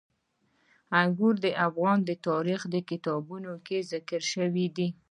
[1.01, 4.87] انګور د افغان تاریخ په کتابونو کې ذکر شوی دي.